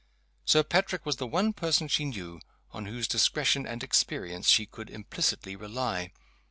[0.45, 2.39] Sir Patrick was the one person she knew
[2.71, 6.11] on whose discretion and experience she could implicitly rely.